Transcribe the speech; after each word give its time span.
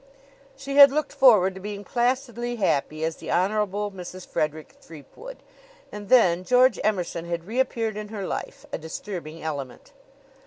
She 0.55 0.77
had 0.77 0.91
looked 0.91 1.13
forward 1.13 1.53
to 1.53 1.61
being 1.61 1.83
placidly 1.83 2.55
happy 2.55 3.03
as 3.03 3.17
the 3.17 3.29
Honorable 3.29 3.91
Mrs. 3.91 4.25
Frederick 4.27 4.73
Threepwood. 4.81 5.43
And 5.91 6.09
then 6.09 6.43
George 6.43 6.79
Emerson 6.83 7.25
had 7.25 7.45
reappeared 7.45 7.97
in 7.97 8.07
her 8.07 8.25
life, 8.25 8.65
a 8.71 8.79
disturbing 8.79 9.43
element. 9.43 9.93